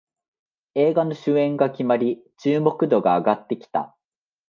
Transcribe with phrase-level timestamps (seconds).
[0.73, 3.95] 映画の主演が決まり注目度が上がってきた